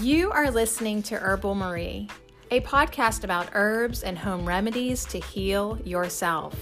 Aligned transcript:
You 0.00 0.30
are 0.30 0.48
listening 0.48 1.02
to 1.04 1.16
Herbal 1.16 1.56
Marie, 1.56 2.08
a 2.52 2.60
podcast 2.60 3.24
about 3.24 3.48
herbs 3.52 4.04
and 4.04 4.16
home 4.16 4.46
remedies 4.46 5.04
to 5.06 5.18
heal 5.18 5.76
yourself. 5.84 6.54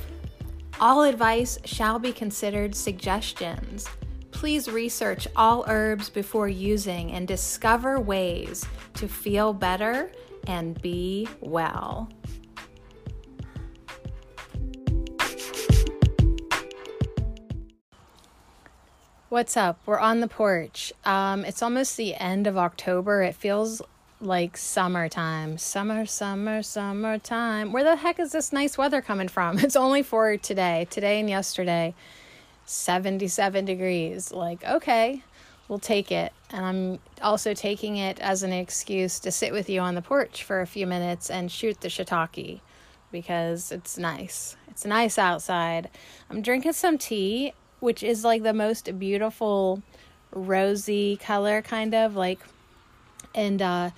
All 0.81 1.03
advice 1.03 1.59
shall 1.67 1.99
be 1.99 2.13
considered 2.13 2.75
suggestions. 2.75 3.87
Please 4.31 4.71
research 4.71 5.29
all 5.37 5.67
herbs 5.69 6.09
before 6.09 6.49
using 6.49 7.13
and 7.13 7.29
discover 7.29 8.01
ways 8.01 8.65
to 8.95 9.07
feel 9.07 9.53
better 9.53 10.11
and 10.47 10.81
be 10.81 11.29
well. 11.41 12.09
What's 19.29 19.57
up? 19.57 19.81
We're 19.87 19.99
on 19.99 20.21
the 20.21 20.29
porch. 20.29 20.93
Um, 21.05 21.45
it's 21.45 21.61
almost 21.61 21.97
the 21.97 22.15
end 22.15 22.47
of 22.47 22.57
October. 22.57 23.23
It 23.23 23.35
feels 23.35 23.83
like 24.21 24.57
summertime. 24.57 25.59
Summer, 25.59 26.07
summer, 26.07 26.63
summertime. 26.63 27.73
Where 27.73 27.83
the 27.83 27.97
heck 27.97 28.21
is 28.21 28.31
this 28.31 28.53
nice 28.53 28.79
weather 28.79 29.03
coming 29.03 29.27
from? 29.27 29.59
It's 29.65 29.75
only 29.75 30.05
for 30.05 30.37
today, 30.37 30.87
today 30.91 31.19
and 31.19 31.29
yesterday. 31.29 31.93
77 32.67 33.65
degrees. 33.65 34.31
Like, 34.31 34.65
okay, 34.65 35.25
we'll 35.67 35.81
take 35.81 36.13
it. 36.13 36.33
And 36.51 36.65
I'm 36.65 36.99
also 37.21 37.53
taking 37.53 37.97
it 37.97 38.21
as 38.21 38.45
an 38.45 38.53
excuse 38.53 39.19
to 39.19 39.33
sit 39.33 39.53
with 39.53 39.69
you 39.69 39.81
on 39.81 39.97
the 39.97 40.03
porch 40.03 40.45
for 40.45 40.61
a 40.61 40.69
few 40.69 40.87
minutes 40.87 41.31
and 41.31 41.51
shoot 41.51 41.81
the 41.81 41.89
shiitake 41.89 42.61
because 43.11 43.73
it's 43.73 43.99
nice. 43.99 44.57
It's 44.69 44.85
nice 44.85 45.19
outside. 45.19 45.91
I'm 46.31 46.43
drinking 46.43 46.75
some 46.75 46.97
tea 46.97 47.55
which 47.81 48.03
is 48.03 48.25
like 48.25 48.43
the 48.43 48.53
most 48.53 48.99
beautiful 48.99 49.83
rosy 50.33 51.17
color 51.17 51.63
kind 51.63 51.95
of 51.95 52.15
like 52.15 52.41
and 53.35 53.63
uh 53.63 53.91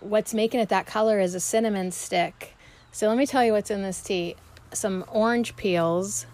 what's 0.00 0.34
making 0.34 0.60
it 0.60 0.68
that 0.68 0.86
color 0.86 1.18
is 1.18 1.34
a 1.34 1.40
cinnamon 1.40 1.90
stick. 1.90 2.54
So 2.92 3.08
let 3.08 3.16
me 3.16 3.26
tell 3.26 3.44
you 3.44 3.52
what's 3.52 3.70
in 3.70 3.82
this 3.82 4.02
tea. 4.02 4.36
Some 4.72 5.04
orange 5.08 5.56
peels, 5.56 6.26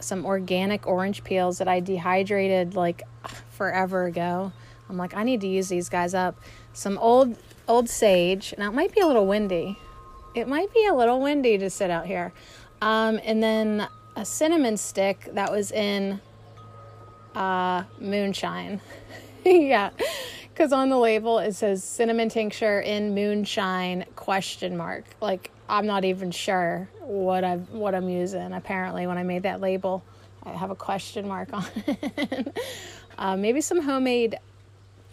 some 0.00 0.24
organic 0.24 0.86
orange 0.86 1.22
peels 1.22 1.58
that 1.58 1.68
I 1.68 1.80
dehydrated 1.80 2.74
like 2.74 3.02
forever 3.50 4.06
ago. 4.06 4.52
I'm 4.88 4.96
like 4.96 5.14
I 5.14 5.22
need 5.22 5.40
to 5.42 5.48
use 5.48 5.68
these 5.68 5.88
guys 5.88 6.14
up. 6.14 6.40
Some 6.72 6.98
old 6.98 7.36
old 7.66 7.88
sage. 7.88 8.54
Now 8.56 8.68
it 8.68 8.74
might 8.74 8.94
be 8.94 9.00
a 9.00 9.06
little 9.06 9.26
windy. 9.26 9.78
It 10.34 10.48
might 10.48 10.72
be 10.72 10.86
a 10.86 10.94
little 10.94 11.20
windy 11.20 11.58
to 11.58 11.68
sit 11.68 11.90
out 11.90 12.06
here. 12.06 12.32
Um, 12.80 13.20
and 13.24 13.42
then 13.42 13.88
a 14.18 14.24
cinnamon 14.24 14.76
stick 14.76 15.28
that 15.32 15.52
was 15.52 15.70
in 15.70 16.20
uh, 17.36 17.84
moonshine. 18.00 18.80
yeah, 19.44 19.90
because 20.52 20.72
on 20.72 20.88
the 20.88 20.98
label 20.98 21.38
it 21.38 21.54
says 21.54 21.84
cinnamon 21.84 22.28
tincture 22.28 22.80
in 22.80 23.14
moonshine 23.14 24.04
question 24.16 24.76
mark. 24.76 25.04
Like 25.20 25.52
I'm 25.68 25.86
not 25.86 26.04
even 26.04 26.32
sure 26.32 26.88
what 27.00 27.44
I 27.44 27.56
what 27.56 27.94
I'm 27.94 28.08
using. 28.08 28.52
Apparently, 28.52 29.06
when 29.06 29.18
I 29.18 29.22
made 29.22 29.44
that 29.44 29.60
label, 29.60 30.02
I 30.42 30.50
have 30.50 30.70
a 30.72 30.76
question 30.76 31.28
mark 31.28 31.50
on 31.52 31.64
it. 31.86 32.58
uh, 33.18 33.36
maybe 33.36 33.60
some 33.60 33.80
homemade 33.80 34.36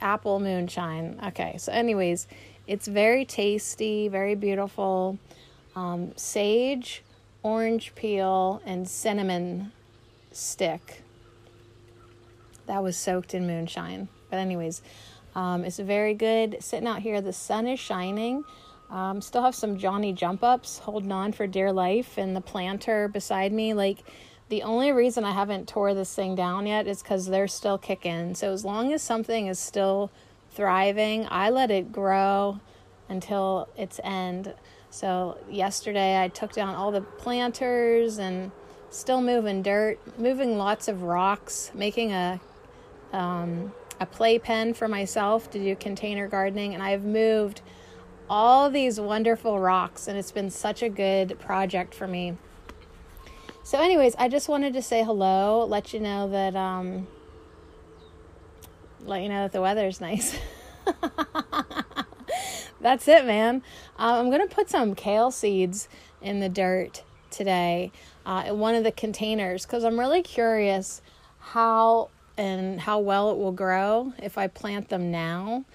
apple 0.01 0.39
moonshine. 0.39 1.19
Okay, 1.27 1.57
so 1.59 1.71
anyways, 1.71 2.25
it's 2.65 2.87
very 2.87 3.23
tasty, 3.23 4.07
very 4.07 4.33
beautiful. 4.33 5.19
Um, 5.75 6.13
sage 6.15 7.03
orange 7.45 7.93
peel 7.93 8.59
and 8.65 8.89
cinnamon 8.89 9.71
stick 10.31 11.03
that 12.65 12.81
was 12.81 12.97
soaked 12.97 13.35
in 13.35 13.45
moonshine. 13.45 14.07
But, 14.31 14.37
anyways, 14.37 14.81
um, 15.35 15.63
it's 15.63 15.77
very 15.77 16.15
good. 16.15 16.57
Sitting 16.59 16.87
out 16.87 17.03
here, 17.03 17.21
the 17.21 17.31
sun 17.31 17.67
is 17.67 17.79
shining. 17.79 18.43
Um, 18.89 19.21
still 19.21 19.43
have 19.43 19.53
some 19.53 19.77
Johnny 19.77 20.11
jump 20.11 20.43
ups 20.43 20.79
holding 20.79 21.11
on 21.11 21.33
for 21.33 21.45
dear 21.45 21.71
life, 21.71 22.17
and 22.17 22.35
the 22.35 22.41
planter 22.41 23.07
beside 23.07 23.53
me. 23.53 23.75
Like, 23.75 23.99
the 24.49 24.63
only 24.63 24.91
reason 24.91 25.23
I 25.23 25.31
haven't 25.31 25.67
tore 25.67 25.93
this 25.93 26.15
thing 26.15 26.33
down 26.33 26.65
yet 26.65 26.87
is 26.87 27.03
because 27.03 27.27
they're 27.27 27.47
still 27.47 27.77
kicking. 27.77 28.33
So, 28.33 28.53
as 28.53 28.65
long 28.65 28.91
as 28.91 29.03
something 29.03 29.45
is 29.45 29.59
still 29.59 30.09
thriving, 30.49 31.27
I 31.29 31.51
let 31.51 31.69
it 31.69 31.91
grow 31.91 32.59
until 33.09 33.67
its 33.77 33.99
end. 34.03 34.53
So 34.89 35.37
yesterday 35.49 36.21
I 36.21 36.27
took 36.29 36.53
down 36.53 36.75
all 36.75 36.91
the 36.91 37.01
planters 37.01 38.17
and 38.17 38.51
still 38.89 39.21
moving 39.21 39.61
dirt, 39.61 39.99
moving 40.17 40.57
lots 40.57 40.87
of 40.87 41.03
rocks, 41.03 41.71
making 41.73 42.11
a 42.11 42.39
um, 43.13 43.71
a 43.99 44.05
playpen 44.05 44.73
for 44.73 44.87
myself 44.87 45.49
to 45.51 45.59
do 45.59 45.75
container 45.75 46.27
gardening, 46.27 46.73
and 46.73 46.83
I've 46.83 47.03
moved 47.03 47.61
all 48.29 48.69
these 48.69 48.99
wonderful 48.99 49.59
rocks, 49.59 50.07
and 50.07 50.17
it's 50.17 50.31
been 50.31 50.49
such 50.49 50.81
a 50.83 50.89
good 50.89 51.39
project 51.39 51.93
for 51.93 52.07
me. 52.07 52.37
So, 53.63 53.79
anyways, 53.79 54.15
I 54.17 54.27
just 54.27 54.49
wanted 54.49 54.73
to 54.73 54.81
say 54.81 55.03
hello, 55.03 55.65
let 55.65 55.93
you 55.93 55.99
know 55.99 56.29
that 56.29 56.55
um, 56.55 57.07
let 59.05 59.21
you 59.21 59.29
know 59.29 59.43
that 59.43 59.53
the 59.53 59.61
weather's 59.61 60.01
nice. 60.01 60.37
that's 62.85 63.07
it, 63.07 63.25
man. 63.25 63.63
Uh, 63.97 64.19
I'm 64.19 64.29
going 64.29 64.47
to 64.47 64.53
put 64.53 64.69
some 64.69 64.93
kale 64.93 65.31
seeds 65.31 65.89
in 66.21 66.39
the 66.39 66.49
dirt 66.49 67.01
today 67.31 67.91
uh, 68.27 68.43
in 68.45 68.59
one 68.59 68.75
of 68.75 68.83
the 68.83 68.91
containers 68.91 69.65
because 69.65 69.83
I'm 69.83 69.99
really 69.99 70.21
curious 70.21 71.01
how 71.39 72.11
and 72.37 72.79
how 72.79 72.99
well 72.99 73.31
it 73.31 73.37
will 73.37 73.53
grow 73.53 74.13
if 74.21 74.37
I 74.37 74.45
plant 74.45 74.89
them 74.89 75.09
now. 75.09 75.65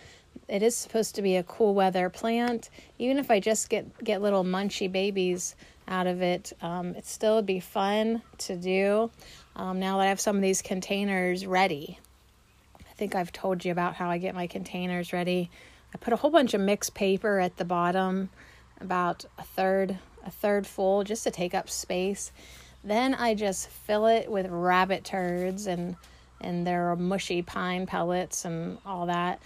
It 0.46 0.62
is 0.62 0.76
supposed 0.76 1.16
to 1.16 1.22
be 1.22 1.34
a 1.34 1.42
cool 1.42 1.74
weather 1.74 2.10
plant. 2.10 2.70
Even 3.00 3.18
if 3.18 3.28
I 3.28 3.40
just 3.40 3.68
get 3.70 4.04
get 4.04 4.22
little 4.22 4.44
munchy 4.44 4.90
babies 4.90 5.56
out 5.88 6.06
of 6.06 6.22
it, 6.22 6.52
um, 6.62 6.94
it 6.94 7.06
still 7.06 7.34
would 7.34 7.46
be 7.46 7.58
fun 7.58 8.22
to 8.38 8.54
do. 8.54 9.10
Um, 9.56 9.80
now 9.80 9.98
that 9.98 10.04
I 10.04 10.08
have 10.10 10.20
some 10.20 10.36
of 10.36 10.42
these 10.42 10.62
containers 10.62 11.44
ready, 11.44 11.98
I 12.78 12.92
think 12.94 13.16
I've 13.16 13.32
told 13.32 13.64
you 13.64 13.72
about 13.72 13.96
how 13.96 14.08
I 14.10 14.18
get 14.18 14.36
my 14.36 14.46
containers 14.46 15.12
ready. 15.12 15.50
I 15.94 15.98
put 15.98 16.12
a 16.12 16.16
whole 16.16 16.30
bunch 16.30 16.54
of 16.54 16.60
mixed 16.60 16.94
paper 16.94 17.40
at 17.40 17.56
the 17.56 17.64
bottom, 17.64 18.30
about 18.80 19.24
a 19.38 19.42
third 19.42 19.98
a 20.24 20.30
third 20.30 20.66
full 20.66 21.02
just 21.02 21.24
to 21.24 21.30
take 21.30 21.54
up 21.54 21.70
space. 21.70 22.32
Then 22.84 23.14
I 23.14 23.34
just 23.34 23.68
fill 23.68 24.06
it 24.06 24.30
with 24.30 24.46
rabbit 24.48 25.04
turds 25.04 25.66
and 25.66 25.96
and 26.40 26.66
their 26.66 26.96
mushy 26.96 27.42
pine 27.42 27.86
pellets 27.86 28.44
and 28.44 28.78
all 28.86 29.06
that. 29.06 29.40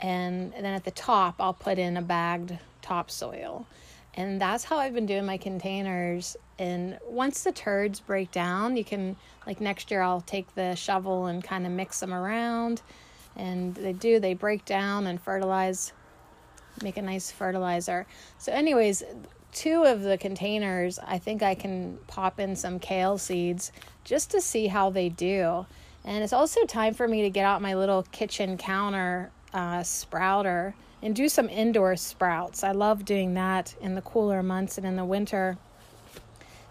And, 0.00 0.54
and 0.54 0.64
then 0.64 0.74
at 0.74 0.84
the 0.84 0.92
top 0.92 1.36
I'll 1.40 1.54
put 1.54 1.78
in 1.78 1.96
a 1.96 2.02
bagged 2.02 2.56
topsoil. 2.82 3.66
And 4.14 4.40
that's 4.40 4.64
how 4.64 4.78
I've 4.78 4.94
been 4.94 5.06
doing 5.06 5.26
my 5.26 5.36
containers. 5.36 6.36
And 6.58 6.98
once 7.06 7.42
the 7.42 7.52
turds 7.52 8.00
break 8.00 8.30
down, 8.30 8.76
you 8.76 8.84
can 8.84 9.16
like 9.46 9.60
next 9.60 9.90
year 9.90 10.02
I'll 10.02 10.20
take 10.20 10.54
the 10.54 10.74
shovel 10.74 11.26
and 11.26 11.42
kind 11.42 11.66
of 11.66 11.72
mix 11.72 12.00
them 12.00 12.14
around 12.14 12.82
and 13.36 13.74
they 13.74 13.92
do 13.92 14.18
they 14.20 14.34
break 14.34 14.64
down 14.64 15.06
and 15.06 15.20
fertilize 15.20 15.92
make 16.82 16.96
a 16.96 17.02
nice 17.02 17.30
fertilizer. 17.30 18.06
So 18.38 18.52
anyways 18.52 19.02
two 19.52 19.84
of 19.84 20.02
the 20.02 20.18
containers 20.18 20.98
i 20.98 21.16
think 21.16 21.42
i 21.42 21.54
can 21.54 21.96
pop 22.08 22.38
in 22.38 22.54
some 22.54 22.78
kale 22.78 23.16
seeds 23.16 23.72
just 24.04 24.30
to 24.30 24.40
see 24.40 24.66
how 24.66 24.90
they 24.90 25.08
do. 25.08 25.66
And 26.04 26.22
it's 26.22 26.32
also 26.32 26.64
time 26.66 26.94
for 26.94 27.08
me 27.08 27.22
to 27.22 27.30
get 27.30 27.44
out 27.44 27.60
my 27.60 27.74
little 27.74 28.04
kitchen 28.04 28.56
counter 28.56 29.32
uh, 29.52 29.82
sprouter 29.82 30.74
and 31.02 31.16
do 31.16 31.28
some 31.28 31.48
indoor 31.48 31.96
sprouts. 31.96 32.62
I 32.62 32.70
love 32.72 33.04
doing 33.04 33.34
that 33.34 33.74
in 33.80 33.94
the 33.96 34.02
cooler 34.02 34.42
months 34.42 34.78
and 34.78 34.86
in 34.86 34.96
the 34.96 35.04
winter. 35.04 35.58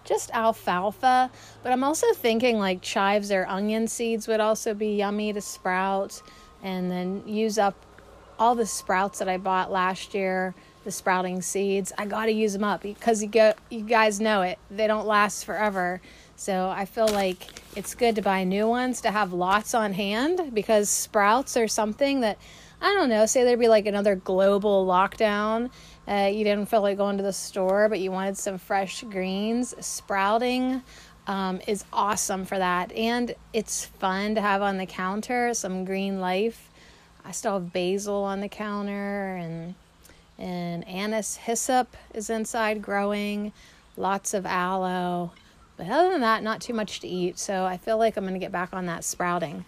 Just 0.05 0.29
alfalfa 0.31 1.31
but 1.63 1.71
i'm 1.71 1.83
also 1.83 2.13
thinking 2.13 2.59
like 2.59 2.79
chives 2.83 3.31
or 3.31 3.47
onion 3.47 3.87
seeds 3.87 4.27
would 4.27 4.39
also 4.39 4.75
be 4.75 4.89
yummy 4.89 5.33
to 5.33 5.41
sprout 5.41 6.21
and 6.65 6.89
then 6.89 7.21
use 7.27 7.57
up 7.57 7.75
all 8.37 8.55
the 8.55 8.65
sprouts 8.65 9.19
that 9.19 9.29
I 9.29 9.37
bought 9.37 9.71
last 9.71 10.13
year, 10.13 10.55
the 10.83 10.91
sprouting 10.91 11.41
seeds. 11.41 11.93
I 11.97 12.05
got 12.05 12.25
to 12.25 12.31
use 12.31 12.53
them 12.53 12.63
up 12.63 12.81
because 12.81 13.21
you 13.21 13.29
go 13.29 13.53
you 13.69 13.81
guys 13.81 14.19
know 14.19 14.41
it. 14.41 14.57
They 14.69 14.87
don't 14.87 15.05
last 15.05 15.45
forever. 15.45 16.01
So 16.35 16.67
I 16.67 16.83
feel 16.85 17.07
like 17.07 17.61
it's 17.77 17.95
good 17.95 18.15
to 18.15 18.21
buy 18.21 18.43
new 18.43 18.67
ones 18.67 18.99
to 19.01 19.11
have 19.11 19.31
lots 19.31 19.73
on 19.73 19.93
hand 19.93 20.53
because 20.53 20.89
sprouts 20.89 21.55
are 21.55 21.67
something 21.67 22.21
that 22.21 22.37
I 22.81 22.93
don't 22.93 23.09
know, 23.09 23.25
say 23.25 23.43
there'd 23.45 23.59
be 23.59 23.69
like 23.69 23.85
another 23.85 24.15
global 24.15 24.85
lockdown. 24.85 25.69
Uh, 26.07 26.29
you 26.31 26.43
didn't 26.43 26.65
feel 26.67 26.81
like 26.81 26.97
going 26.97 27.17
to 27.17 27.23
the 27.23 27.33
store, 27.33 27.89
but 27.89 27.99
you 27.99 28.11
wanted 28.11 28.37
some 28.37 28.57
fresh 28.57 29.03
greens. 29.03 29.73
Sprouting 29.79 30.83
um, 31.27 31.59
is 31.67 31.85
awesome 31.91 32.45
for 32.45 32.57
that. 32.57 32.91
And 32.93 33.35
it's 33.53 33.85
fun 33.85 34.35
to 34.35 34.41
have 34.41 34.61
on 34.61 34.77
the 34.77 34.85
counter 34.85 35.53
some 35.53 35.85
green 35.85 36.19
life. 36.19 36.69
I 37.23 37.31
still 37.31 37.53
have 37.53 37.73
basil 37.73 38.23
on 38.23 38.41
the 38.41 38.49
counter 38.49 39.35
and 39.35 39.75
and 40.37 40.85
anise 40.87 41.37
hyssop 41.37 41.95
is 42.13 42.29
inside 42.29 42.81
growing, 42.81 43.53
lots 43.95 44.33
of 44.33 44.45
aloe. 44.45 45.31
But 45.77 45.87
other 45.87 46.11
than 46.11 46.21
that, 46.21 46.43
not 46.43 46.61
too 46.61 46.73
much 46.73 46.99
to 47.01 47.07
eat. 47.07 47.39
So 47.39 47.65
I 47.65 47.77
feel 47.77 47.97
like 47.97 48.17
I'm 48.17 48.23
going 48.23 48.33
to 48.33 48.39
get 48.39 48.51
back 48.51 48.73
on 48.73 48.85
that 48.87 49.03
sprouting. 49.03 49.65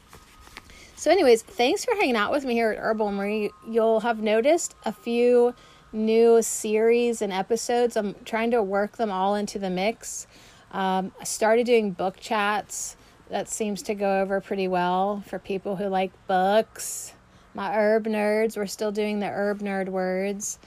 So, 0.95 1.11
anyways, 1.11 1.43
thanks 1.43 1.85
for 1.85 1.93
hanging 1.95 2.15
out 2.15 2.31
with 2.31 2.43
me 2.43 2.53
here 2.53 2.71
at 2.71 2.79
Herbal 2.79 3.11
Marie. 3.11 3.51
You'll 3.67 3.99
have 3.99 4.19
noticed 4.19 4.73
a 4.83 4.91
few 4.91 5.53
new 5.93 6.41
series 6.41 7.21
and 7.21 7.31
episodes. 7.31 7.95
I'm 7.95 8.15
trying 8.25 8.51
to 8.51 8.63
work 8.63 8.97
them 8.97 9.11
all 9.11 9.35
into 9.35 9.59
the 9.59 9.69
mix. 9.69 10.27
Um, 10.71 11.11
I 11.19 11.23
started 11.23 11.65
doing 11.65 11.91
book 11.91 12.17
chats. 12.19 12.97
That 13.29 13.49
seems 13.49 13.81
to 13.83 13.95
go 13.95 14.21
over 14.21 14.39
pretty 14.41 14.67
well 14.67 15.23
for 15.27 15.39
people 15.39 15.75
who 15.75 15.87
like 15.87 16.11
books. 16.27 17.13
My 17.53 17.75
herb 17.75 18.05
nerds, 18.05 18.55
we're 18.55 18.67
still 18.67 18.91
doing 18.91 19.19
the 19.19 19.27
herb 19.27 19.59
nerd 19.59 19.89
words. 19.89 20.59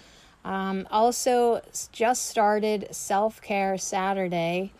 Um, 0.44 0.88
also, 0.90 1.60
just 1.92 2.26
started 2.26 2.88
Self 2.90 3.40
Care 3.40 3.78
Saturday. 3.78 4.72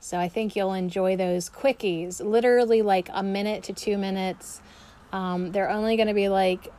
So 0.00 0.18
I 0.18 0.28
think 0.28 0.56
you'll 0.56 0.72
enjoy 0.72 1.16
those 1.16 1.48
quickies, 1.48 2.20
literally 2.20 2.82
like 2.82 3.08
a 3.12 3.22
minute 3.22 3.62
to 3.64 3.72
two 3.72 3.96
minutes. 3.96 4.60
Um, 5.12 5.52
they're 5.52 5.70
only 5.70 5.96
going 5.96 6.08
to 6.08 6.14
be 6.14 6.28
like, 6.28 6.72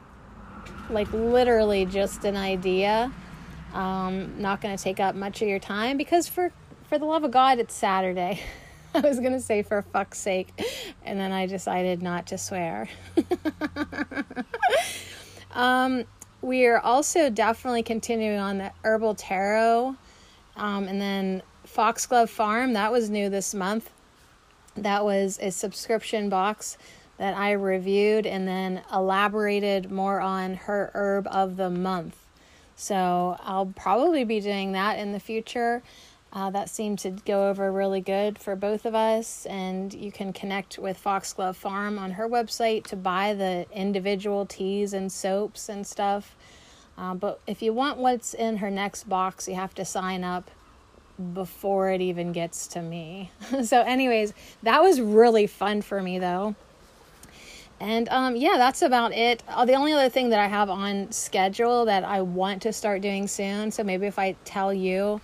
like 0.89 1.11
literally 1.13 1.85
just 1.85 2.25
an 2.25 2.35
idea. 2.35 3.13
Um, 3.73 4.41
not 4.41 4.61
going 4.61 4.75
to 4.75 4.83
take 4.83 4.99
up 4.99 5.15
much 5.15 5.41
of 5.41 5.47
your 5.47 5.59
time 5.59 5.97
because 5.97 6.27
for 6.27 6.51
for 6.93 6.99
the 6.99 7.05
love 7.05 7.23
of 7.23 7.31
God, 7.31 7.57
it's 7.57 7.73
Saturday. 7.73 8.39
I 8.93 8.99
was 8.99 9.19
going 9.19 9.33
to 9.33 9.41
say 9.41 9.63
for 9.63 9.81
fuck's 9.81 10.19
sake, 10.19 10.49
and 11.03 11.19
then 11.19 11.31
I 11.31 11.47
decided 11.47 12.03
not 12.03 12.27
to 12.27 12.37
swear. 12.37 12.87
um, 15.53 16.03
we 16.43 16.67
are 16.67 16.77
also 16.77 17.31
definitely 17.31 17.81
continuing 17.81 18.37
on 18.37 18.59
the 18.59 18.71
herbal 18.83 19.15
tarot, 19.15 19.95
um, 20.55 20.87
and 20.87 21.01
then 21.01 21.41
Foxglove 21.65 22.29
Farm 22.29 22.73
that 22.73 22.91
was 22.91 23.09
new 23.09 23.27
this 23.27 23.55
month. 23.55 23.89
That 24.75 25.03
was 25.03 25.39
a 25.41 25.49
subscription 25.49 26.29
box 26.29 26.77
that 27.17 27.35
I 27.35 27.53
reviewed 27.53 28.27
and 28.27 28.47
then 28.47 28.83
elaborated 28.93 29.89
more 29.89 30.21
on 30.21 30.53
her 30.53 30.91
herb 30.93 31.27
of 31.31 31.57
the 31.57 31.71
month. 31.71 32.17
So 32.75 33.35
I'll 33.41 33.73
probably 33.75 34.25
be 34.25 34.39
doing 34.39 34.73
that 34.73 34.99
in 34.99 35.11
the 35.11 35.19
future. 35.19 35.81
Uh, 36.33 36.49
that 36.49 36.67
seemed 36.67 36.97
to 36.97 37.11
go 37.11 37.47
over 37.49 37.71
really 37.71 38.01
good 38.01 38.39
for 38.39 38.55
both 38.55 38.85
of 38.85 38.95
us. 38.95 39.45
And 39.45 39.93
you 39.93 40.11
can 40.11 40.33
connect 40.33 40.79
with 40.79 40.97
Foxglove 40.97 41.55
Farm 41.55 41.99
on 41.99 42.11
her 42.11 42.27
website 42.27 42.85
to 42.87 42.95
buy 42.95 43.35
the 43.35 43.67
individual 43.71 44.47
teas 44.47 44.93
and 44.93 45.11
soaps 45.11 45.69
and 45.69 45.85
stuff. 45.85 46.35
Uh, 46.97 47.13
but 47.13 47.39
if 47.45 47.61
you 47.61 47.71
want 47.71 47.99
what's 47.99 48.33
in 48.33 48.57
her 48.57 48.71
next 48.71 49.07
box, 49.07 49.47
you 49.47 49.53
have 49.53 49.75
to 49.75 49.85
sign 49.85 50.23
up 50.23 50.49
before 51.33 51.91
it 51.91 52.01
even 52.01 52.31
gets 52.31 52.65
to 52.67 52.81
me. 52.81 53.29
so, 53.63 53.81
anyways, 53.81 54.33
that 54.63 54.81
was 54.81 54.99
really 54.99 55.45
fun 55.45 55.83
for 55.83 56.01
me 56.01 56.17
though. 56.17 56.55
And 57.79 58.07
um, 58.09 58.35
yeah, 58.35 58.55
that's 58.57 58.81
about 58.81 59.13
it. 59.13 59.43
Uh, 59.47 59.65
the 59.65 59.73
only 59.73 59.93
other 59.93 60.09
thing 60.09 60.29
that 60.29 60.39
I 60.39 60.47
have 60.47 60.69
on 60.69 61.11
schedule 61.11 61.85
that 61.85 62.03
I 62.03 62.21
want 62.21 62.63
to 62.63 62.73
start 62.73 63.01
doing 63.01 63.27
soon, 63.27 63.71
so 63.71 63.83
maybe 63.83 64.07
if 64.07 64.17
I 64.17 64.35
tell 64.45 64.73
you, 64.73 65.21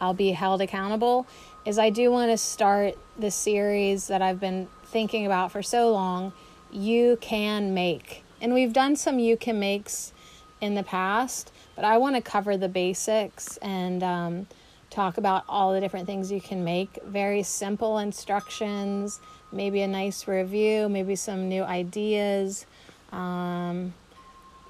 I'll 0.00 0.14
be 0.14 0.32
held 0.32 0.60
accountable 0.60 1.26
is 1.64 1.78
I 1.78 1.90
do 1.90 2.10
want 2.10 2.30
to 2.30 2.38
start 2.38 2.96
the 3.18 3.30
series 3.30 4.06
that 4.06 4.22
I've 4.22 4.38
been 4.38 4.68
thinking 4.84 5.26
about 5.26 5.50
for 5.50 5.62
so 5.62 5.90
long. 5.90 6.32
You 6.70 7.18
can 7.20 7.74
make. 7.74 8.22
And 8.40 8.54
we've 8.54 8.72
done 8.72 8.96
some 8.96 9.18
you 9.18 9.36
can 9.36 9.58
makes 9.58 10.12
in 10.60 10.74
the 10.74 10.82
past, 10.82 11.52
but 11.74 11.84
I 11.84 11.98
want 11.98 12.16
to 12.16 12.22
cover 12.22 12.56
the 12.56 12.68
basics 12.68 13.56
and 13.58 14.02
um, 14.02 14.46
talk 14.90 15.18
about 15.18 15.44
all 15.48 15.72
the 15.72 15.80
different 15.80 16.06
things 16.06 16.30
you 16.30 16.40
can 16.40 16.64
make. 16.64 16.98
Very 17.04 17.42
simple 17.42 17.98
instructions, 17.98 19.20
maybe 19.52 19.82
a 19.82 19.88
nice 19.88 20.28
review, 20.28 20.88
maybe 20.88 21.16
some 21.16 21.48
new 21.48 21.62
ideas. 21.62 22.66
Um, 23.12 23.94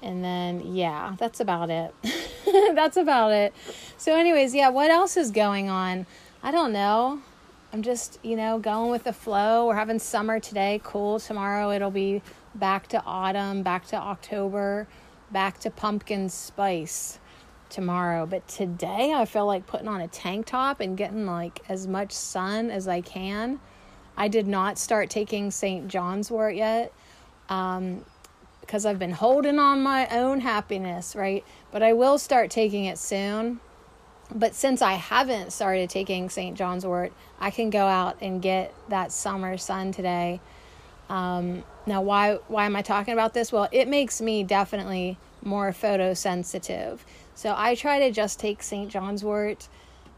and 0.01 0.23
then, 0.23 0.75
yeah, 0.75 1.15
that's 1.17 1.39
about 1.39 1.69
it. 1.69 1.93
that's 2.75 2.97
about 2.97 3.31
it. 3.31 3.53
So, 3.97 4.15
anyways, 4.15 4.53
yeah, 4.53 4.69
what 4.69 4.91
else 4.91 5.17
is 5.17 5.31
going 5.31 5.69
on? 5.69 6.05
I 6.43 6.51
don't 6.51 6.71
know. 6.71 7.21
I'm 7.73 7.81
just, 7.81 8.19
you 8.23 8.35
know, 8.35 8.59
going 8.59 8.91
with 8.91 9.03
the 9.03 9.13
flow. 9.13 9.67
We're 9.67 9.75
having 9.75 9.99
summer 9.99 10.39
today, 10.39 10.79
cool. 10.83 11.19
Tomorrow 11.19 11.71
it'll 11.71 11.91
be 11.91 12.21
back 12.55 12.87
to 12.87 13.03
autumn, 13.03 13.61
back 13.61 13.85
to 13.87 13.97
October, 13.97 14.87
back 15.31 15.59
to 15.59 15.69
pumpkin 15.69 16.29
spice 16.29 17.19
tomorrow. 17.69 18.25
But 18.25 18.47
today 18.47 19.13
I 19.13 19.25
feel 19.25 19.45
like 19.45 19.67
putting 19.67 19.89
on 19.89 19.99
a 19.99 20.07
tank 20.07 20.45
top 20.45 20.79
and 20.79 20.97
getting 20.97 21.25
like 21.25 21.59
as 21.67 21.87
much 21.87 22.13
sun 22.13 22.71
as 22.71 22.87
I 22.87 23.01
can. 23.01 23.59
I 24.15 24.29
did 24.29 24.47
not 24.47 24.79
start 24.79 25.09
taking 25.09 25.51
St. 25.51 25.87
John's 25.87 26.31
wort 26.31 26.55
yet. 26.55 26.93
Um, 27.49 28.03
because 28.67 28.85
I've 28.85 28.99
been 28.99 29.13
holding 29.13 29.59
on 29.59 29.81
my 29.81 30.07
own 30.09 30.41
happiness, 30.41 31.15
right? 31.15 31.43
But 31.71 31.81
I 31.81 31.93
will 31.93 32.17
start 32.17 32.51
taking 32.51 32.83
it 32.85 32.97
soon. 32.97 33.61
But 34.35 34.53
since 34.53 34.81
I 34.81 34.93
haven't 34.93 35.53
started 35.53 35.89
taking 35.89 36.29
St. 36.29 36.57
John's 36.57 36.85
wort, 36.85 37.13
I 37.39 37.49
can 37.49 37.69
go 37.69 37.85
out 37.85 38.17
and 38.21 38.41
get 38.41 38.73
that 38.89 39.13
summer 39.13 39.57
sun 39.57 39.93
today. 39.93 40.41
Um, 41.09 41.63
now, 41.85 42.01
why 42.01 42.39
why 42.49 42.65
am 42.65 42.75
I 42.75 42.81
talking 42.81 43.13
about 43.13 43.33
this? 43.33 43.53
Well, 43.53 43.69
it 43.71 43.87
makes 43.87 44.19
me 44.19 44.43
definitely 44.43 45.17
more 45.41 45.71
photosensitive. 45.71 46.99
So 47.35 47.53
I 47.55 47.75
try 47.75 47.99
to 47.99 48.11
just 48.11 48.37
take 48.37 48.61
St. 48.61 48.91
John's 48.91 49.23
wort 49.23 49.69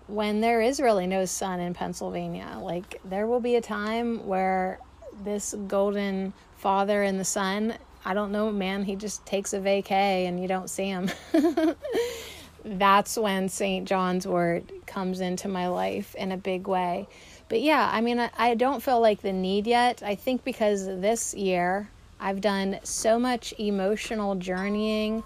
when 0.08 0.42
there 0.42 0.60
is 0.60 0.80
really 0.80 1.06
no 1.06 1.26
sun 1.26 1.60
in 1.60 1.76
Pennsylvania. 1.76 2.58
Like 2.60 3.00
there 3.06 3.28
will 3.28 3.42
be 3.42 3.56
a 3.56 3.62
time 3.62 4.26
where 4.26 4.80
this 5.24 5.54
golden 5.68 6.34
father 6.58 7.04
in 7.04 7.20
the 7.20 7.26
sun 7.26 7.78
I 8.06 8.14
don't 8.14 8.32
know, 8.32 8.52
man, 8.52 8.84
he 8.84 8.96
just 8.96 9.26
takes 9.26 9.54
a 9.54 9.60
vacay 9.60 10.28
and 10.28 10.42
you 10.42 10.48
don't 10.48 10.70
see 10.70 10.86
him. 10.86 11.10
That's 12.66 13.18
when 13.18 13.50
St. 13.50 13.88
John's 13.88 14.28
wort 14.28 14.86
comes 14.86 15.22
into 15.22 15.48
my 15.48 15.68
life 15.68 16.16
in 16.16 16.32
a 16.32 16.38
big 16.38 16.68
way. 16.68 17.08
But 17.48 17.62
yeah, 17.62 17.90
I 17.92 18.02
mean, 18.02 18.20
I, 18.20 18.30
I 18.38 18.56
don't 18.56 18.82
feel 18.82 19.00
like 19.00 19.22
the 19.22 19.34
need 19.34 19.66
yet. 19.68 20.04
I 20.04 20.16
think 20.16 20.44
because 20.44 20.86
this 20.86 21.34
year 21.34 21.90
I've 22.20 22.42
done 22.42 22.80
so 22.84 23.18
much 23.18 23.54
emotional 23.58 24.36
journeying 24.36 25.24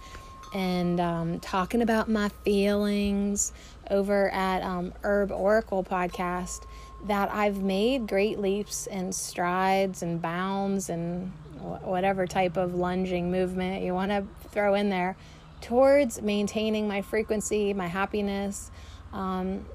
and 0.53 0.99
um, 0.99 1.39
talking 1.39 1.81
about 1.81 2.09
my 2.09 2.29
feelings 2.45 3.51
over 3.89 4.29
at 4.29 4.61
um, 4.61 4.93
Herb 5.03 5.31
Oracle 5.31 5.83
podcast 5.83 6.65
that 7.05 7.29
I've 7.31 7.61
made 7.61 8.07
great 8.07 8.39
leaps 8.39 8.87
and 8.87 9.13
strides 9.13 10.03
and 10.03 10.21
bounds 10.21 10.89
and 10.89 11.31
whatever 11.63 12.27
type 12.27 12.57
of 12.57 12.75
lunging 12.75 13.31
movement 13.31 13.83
you 13.83 13.93
want 13.93 14.11
to 14.11 14.25
throw 14.49 14.73
in 14.73 14.89
there 14.89 15.15
towards 15.61 16.21
maintaining 16.21 16.87
my 16.87 17.01
frequency, 17.01 17.73
my 17.73 17.87
happiness. 17.87 18.69
Um, 19.13 19.65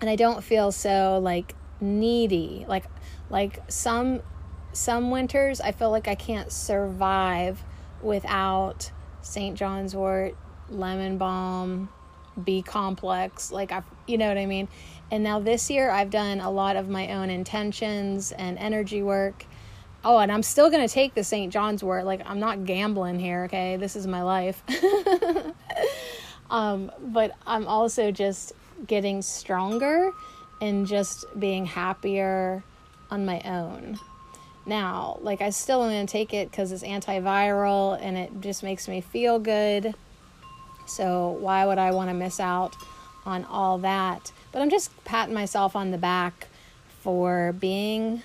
and 0.00 0.10
I 0.10 0.16
don't 0.16 0.42
feel 0.42 0.72
so 0.72 1.20
like 1.22 1.54
needy. 1.80 2.64
Like 2.68 2.84
like 3.30 3.62
some 3.68 4.20
some 4.72 5.10
winters 5.10 5.60
I 5.60 5.72
feel 5.72 5.90
like 5.90 6.08
I 6.08 6.14
can't 6.14 6.52
survive 6.52 7.62
without 8.02 8.90
St. 9.22 9.56
John's 9.56 9.94
wort, 9.94 10.36
lemon 10.68 11.18
balm, 11.18 11.88
B 12.42 12.62
complex. 12.62 13.52
Like 13.52 13.72
I 13.72 13.82
you 14.06 14.18
know 14.18 14.28
what 14.28 14.38
I 14.38 14.46
mean? 14.46 14.68
And 15.10 15.22
now 15.22 15.40
this 15.40 15.70
year 15.70 15.90
I've 15.90 16.10
done 16.10 16.40
a 16.40 16.50
lot 16.50 16.76
of 16.76 16.88
my 16.88 17.12
own 17.12 17.30
intentions 17.30 18.32
and 18.32 18.58
energy 18.58 19.02
work 19.02 19.46
Oh, 20.04 20.18
and 20.18 20.30
I'm 20.30 20.42
still 20.42 20.70
going 20.70 20.86
to 20.86 20.92
take 20.92 21.14
the 21.14 21.24
St. 21.24 21.52
John's 21.52 21.82
wort. 21.82 22.04
Like, 22.04 22.22
I'm 22.24 22.38
not 22.38 22.64
gambling 22.64 23.18
here, 23.18 23.44
okay? 23.44 23.76
This 23.76 23.96
is 23.96 24.06
my 24.06 24.22
life. 24.22 24.62
um, 26.50 26.92
but 27.00 27.32
I'm 27.46 27.66
also 27.66 28.12
just 28.12 28.52
getting 28.86 29.22
stronger 29.22 30.12
and 30.60 30.86
just 30.86 31.24
being 31.38 31.66
happier 31.66 32.62
on 33.10 33.26
my 33.26 33.40
own. 33.40 33.98
Now, 34.66 35.18
like, 35.20 35.40
I 35.40 35.50
still 35.50 35.82
am 35.82 35.90
going 35.90 36.06
to 36.06 36.12
take 36.12 36.32
it 36.32 36.50
because 36.50 36.70
it's 36.70 36.84
antiviral 36.84 37.98
and 38.00 38.16
it 38.16 38.40
just 38.40 38.62
makes 38.62 38.86
me 38.86 39.00
feel 39.00 39.38
good. 39.38 39.94
So, 40.86 41.36
why 41.40 41.66
would 41.66 41.78
I 41.78 41.90
want 41.90 42.10
to 42.10 42.14
miss 42.14 42.38
out 42.38 42.76
on 43.26 43.44
all 43.44 43.78
that? 43.78 44.30
But 44.52 44.62
I'm 44.62 44.70
just 44.70 45.04
patting 45.04 45.34
myself 45.34 45.74
on 45.74 45.90
the 45.90 45.98
back 45.98 46.48
for 47.00 47.52
being 47.52 48.22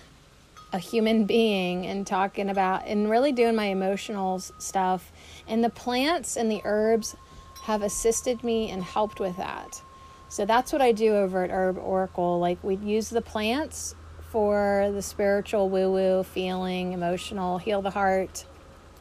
a 0.74 0.80
human 0.80 1.25
being 1.25 1.86
and 1.86 2.06
talking 2.06 2.50
about 2.50 2.86
and 2.88 3.10
really 3.10 3.32
doing 3.32 3.56
my 3.56 3.68
emotional 3.68 4.39
stuff. 4.39 5.12
And 5.48 5.63
the 5.63 5.70
plants 5.70 6.36
and 6.36 6.51
the 6.51 6.62
herbs 6.65 7.15
have 7.63 7.84
assisted 7.84 8.44
me 8.44 8.70
and 8.70 8.84
helped 8.84 9.20
with 9.20 9.38
that. 9.38 9.82
So 10.27 10.46
that's 10.46 10.74
what 10.74 10.82
I 10.82 10.92
do 10.92 11.15
over 11.15 11.44
at 11.44 11.51
Herb 11.51 11.77
Oracle. 11.77 12.39
Like 12.39 12.62
we 12.63 12.75
use 12.77 13.10
the 13.10 13.22
plants 13.22 13.94
for 14.32 14.89
the 14.92 15.01
spiritual 15.03 15.70
woo 15.70 15.92
woo, 15.92 16.24
feeling, 16.24 16.92
emotional, 16.92 17.60
heal 17.60 17.84
the 17.84 17.92
heart, 17.92 18.46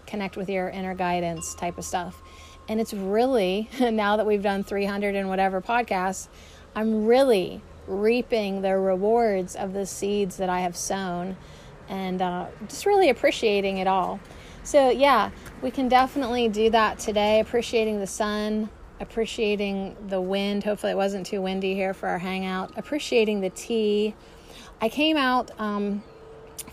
connect 0.06 0.36
with 0.36 0.50
your 0.50 0.68
inner 0.68 0.94
guidance 0.94 1.54
type 1.54 1.78
of 1.78 1.86
stuff. 1.86 2.22
And 2.68 2.80
it's 2.80 2.92
really, 2.92 3.70
now 3.80 4.18
that 4.18 4.26
we've 4.26 4.42
done 4.42 4.62
300 4.62 5.14
and 5.14 5.30
whatever 5.30 5.62
podcasts, 5.62 6.28
I'm 6.76 7.06
really 7.06 7.62
reaping 7.86 8.60
the 8.60 8.76
rewards 8.76 9.56
of 9.56 9.72
the 9.72 9.86
seeds 9.86 10.36
that 10.36 10.50
I 10.50 10.60
have 10.60 10.76
sown 10.76 11.36
and 11.92 12.22
uh, 12.22 12.46
just 12.68 12.86
really 12.86 13.10
appreciating 13.10 13.76
it 13.76 13.86
all. 13.86 14.18
So, 14.62 14.88
yeah, 14.88 15.30
we 15.60 15.70
can 15.70 15.88
definitely 15.88 16.48
do 16.48 16.70
that 16.70 16.98
today, 16.98 17.40
appreciating 17.40 18.00
the 18.00 18.06
sun, 18.06 18.70
appreciating 18.98 19.96
the 20.08 20.20
wind. 20.20 20.64
Hopefully, 20.64 20.92
it 20.92 20.96
wasn't 20.96 21.26
too 21.26 21.42
windy 21.42 21.74
here 21.74 21.92
for 21.92 22.08
our 22.08 22.18
hangout, 22.18 22.72
appreciating 22.78 23.42
the 23.42 23.50
tea. 23.50 24.14
I 24.80 24.88
came 24.88 25.18
out 25.18 25.50
um, 25.58 26.02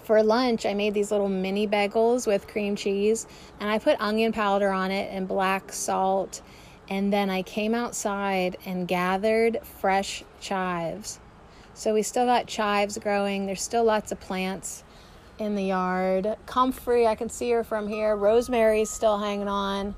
for 0.03 0.23
lunch. 0.23 0.65
I 0.65 0.73
made 0.73 0.93
these 0.93 1.11
little 1.11 1.27
mini 1.27 1.67
bagels 1.67 2.25
with 2.25 2.47
cream 2.47 2.77
cheese, 2.77 3.27
and 3.59 3.69
I 3.69 3.77
put 3.77 3.99
onion 3.99 4.31
powder 4.31 4.69
on 4.69 4.89
it 4.91 5.11
and 5.11 5.27
black 5.27 5.73
salt. 5.73 6.41
And 6.87 7.11
then 7.11 7.29
I 7.29 7.41
came 7.41 7.75
outside 7.75 8.57
and 8.65 8.87
gathered 8.87 9.59
fresh 9.63 10.23
chives. 10.39 11.19
So 11.73 11.93
we 11.93 12.03
still 12.03 12.25
got 12.25 12.47
chives 12.47 12.97
growing. 12.97 13.45
There's 13.45 13.61
still 13.61 13.83
lots 13.83 14.11
of 14.11 14.19
plants 14.19 14.83
in 15.39 15.55
the 15.55 15.63
yard. 15.63 16.35
Comfrey, 16.45 17.07
I 17.07 17.15
can 17.15 17.29
see 17.29 17.49
her 17.51 17.63
from 17.63 17.87
here. 17.87 18.15
Rosemary's 18.15 18.89
still 18.89 19.17
hanging 19.17 19.47
on. 19.47 19.95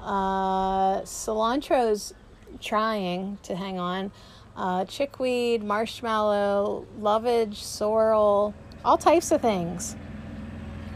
Uh, 0.00 1.02
cilantro's 1.02 2.14
trying 2.60 3.38
to 3.42 3.54
hang 3.54 3.78
on. 3.78 4.10
Uh, 4.56 4.84
chickweed, 4.84 5.62
marshmallow, 5.62 6.86
lovage, 6.98 7.62
sorrel, 7.62 8.54
all 8.84 8.98
types 8.98 9.30
of 9.30 9.40
things. 9.40 9.96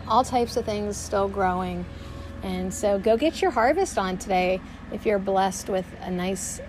All 0.09 0.25
types 0.25 0.57
of 0.57 0.65
things 0.65 0.97
still 0.97 1.29
growing. 1.29 1.85
And 2.43 2.73
so 2.73 2.99
go 2.99 3.17
get 3.17 3.43
your 3.43 3.51
harvest 3.51 3.99
on 3.99 4.19
today 4.19 4.61
if 4.93 5.07
you're 5.07 5.19
blessed 5.19 5.69
with 5.69 5.87
a 6.01 6.11
nice 6.11 6.61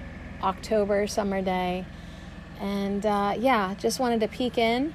October 0.41 1.07
summer 1.07 1.41
day. 1.41 1.85
And 2.59 3.05
uh, 3.05 3.35
yeah, 3.37 3.75
just 3.75 3.99
wanted 3.99 4.21
to 4.21 4.27
peek 4.27 4.57
in 4.57 4.93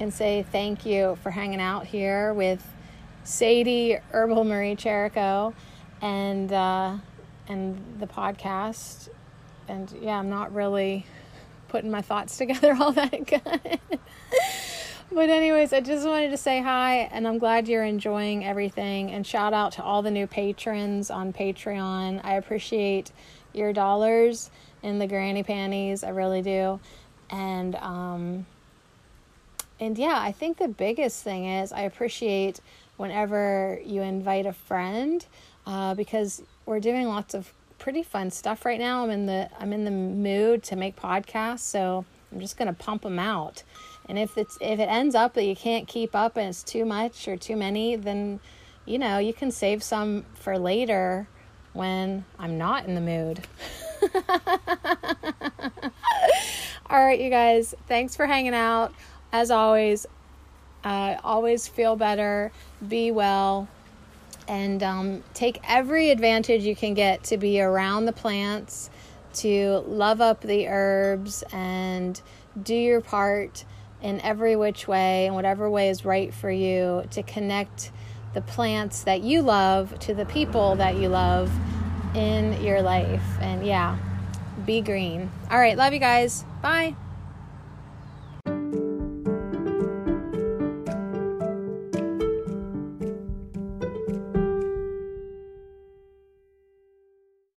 and 0.00 0.12
say 0.12 0.44
thank 0.50 0.86
you 0.86 1.16
for 1.22 1.30
hanging 1.30 1.60
out 1.60 1.86
here 1.86 2.32
with 2.32 2.66
Sadie 3.22 3.98
Herbal 4.12 4.44
Marie 4.44 4.74
Cherico 4.74 5.54
and 6.00 6.50
uh, 6.50 6.96
and 7.46 7.78
the 8.00 8.06
podcast. 8.06 9.10
And 9.68 9.92
yeah, 10.00 10.18
I'm 10.18 10.30
not 10.30 10.52
really 10.54 11.06
putting 11.68 11.90
my 11.90 12.00
thoughts 12.00 12.36
together 12.38 12.74
all 12.80 12.92
that 12.92 13.26
good. 13.26 13.80
but 15.12 15.28
anyways, 15.28 15.72
I 15.74 15.80
just 15.80 16.06
wanted 16.06 16.30
to 16.30 16.38
say 16.38 16.62
hi 16.62 17.08
and 17.12 17.28
I'm 17.28 17.38
glad 17.38 17.68
you're 17.68 17.84
enjoying 17.84 18.44
everything 18.44 19.10
and 19.10 19.26
shout 19.26 19.52
out 19.52 19.72
to 19.72 19.82
all 19.82 20.00
the 20.00 20.10
new 20.10 20.26
patrons 20.26 21.10
on 21.10 21.32
Patreon. 21.32 22.24
I 22.24 22.34
appreciate 22.34 23.12
your 23.52 23.74
dollars 23.74 24.50
in 24.82 24.98
the 24.98 25.06
granny 25.06 25.42
panties. 25.42 26.02
I 26.02 26.08
really 26.08 26.40
do. 26.40 26.80
And 27.28 27.76
um 27.76 28.46
and 29.80 29.96
yeah, 29.98 30.18
I 30.20 30.30
think 30.30 30.58
the 30.58 30.68
biggest 30.68 31.24
thing 31.24 31.46
is 31.46 31.72
I 31.72 31.82
appreciate 31.82 32.60
whenever 32.98 33.80
you 33.84 34.02
invite 34.02 34.44
a 34.44 34.52
friend 34.52 35.24
uh, 35.66 35.94
because 35.94 36.42
we're 36.66 36.80
doing 36.80 37.08
lots 37.08 37.32
of 37.34 37.52
pretty 37.78 38.02
fun 38.02 38.30
stuff 38.30 38.66
right 38.66 38.78
now. 38.78 39.02
I'm 39.02 39.10
in 39.10 39.26
the 39.26 39.48
I'm 39.58 39.72
in 39.72 39.84
the 39.84 39.90
mood 39.90 40.62
to 40.64 40.76
make 40.76 40.96
podcasts, 40.96 41.60
so 41.60 42.04
I'm 42.30 42.40
just 42.40 42.58
gonna 42.58 42.74
pump 42.74 43.02
them 43.02 43.18
out. 43.18 43.62
And 44.06 44.18
if 44.18 44.36
it's 44.36 44.58
if 44.60 44.78
it 44.78 44.88
ends 44.88 45.14
up 45.14 45.32
that 45.34 45.44
you 45.44 45.56
can't 45.56 45.88
keep 45.88 46.14
up 46.14 46.36
and 46.36 46.48
it's 46.48 46.62
too 46.62 46.84
much 46.84 47.26
or 47.26 47.36
too 47.38 47.56
many, 47.56 47.96
then 47.96 48.38
you 48.84 48.98
know 48.98 49.18
you 49.18 49.32
can 49.32 49.50
save 49.50 49.82
some 49.82 50.26
for 50.34 50.58
later 50.58 51.26
when 51.72 52.24
I'm 52.38 52.58
not 52.58 52.84
in 52.84 52.94
the 52.94 53.00
mood. 53.00 53.40
All 56.90 57.04
right, 57.04 57.20
you 57.20 57.30
guys, 57.30 57.74
thanks 57.86 58.16
for 58.16 58.26
hanging 58.26 58.54
out. 58.54 58.92
As 59.32 59.50
always, 59.50 60.06
uh, 60.84 61.16
always 61.22 61.68
feel 61.68 61.96
better, 61.96 62.52
be 62.86 63.10
well, 63.10 63.68
and 64.48 64.82
um, 64.82 65.22
take 65.34 65.60
every 65.68 66.10
advantage 66.10 66.64
you 66.64 66.74
can 66.74 66.94
get 66.94 67.24
to 67.24 67.36
be 67.36 67.60
around 67.60 68.06
the 68.06 68.12
plants, 68.12 68.90
to 69.34 69.84
love 69.86 70.20
up 70.20 70.40
the 70.40 70.66
herbs, 70.66 71.44
and 71.52 72.20
do 72.60 72.74
your 72.74 73.00
part 73.00 73.64
in 74.02 74.20
every 74.22 74.56
which 74.56 74.88
way, 74.88 75.26
in 75.26 75.34
whatever 75.34 75.70
way 75.70 75.90
is 75.90 76.04
right 76.04 76.32
for 76.32 76.50
you, 76.50 77.04
to 77.10 77.22
connect 77.22 77.92
the 78.34 78.40
plants 78.40 79.04
that 79.04 79.22
you 79.22 79.42
love 79.42 79.98
to 80.00 80.14
the 80.14 80.24
people 80.24 80.76
that 80.76 80.96
you 80.96 81.08
love 81.08 81.50
in 82.14 82.60
your 82.62 82.82
life. 82.82 83.22
And 83.40 83.64
yeah, 83.64 83.98
be 84.64 84.80
green. 84.80 85.30
All 85.50 85.58
right, 85.58 85.76
love 85.76 85.92
you 85.92 86.00
guys. 86.00 86.44
Bye. 86.62 86.96